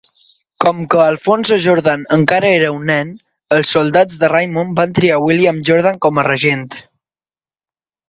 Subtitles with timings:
[0.63, 3.13] Com que Alfonso-Jordan encara era un nen,
[3.59, 6.69] els soldats de Raymond van triar William-Jordan com a regent.